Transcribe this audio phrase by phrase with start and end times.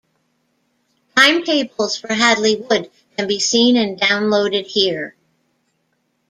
[1.15, 5.15] Timetables for Hadley Wood can be seen and downloaded here.